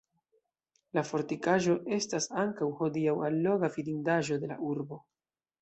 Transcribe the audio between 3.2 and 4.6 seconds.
alloga vidindaĵo de la